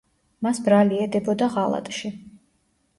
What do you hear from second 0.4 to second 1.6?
მას ბრალი ედებოდა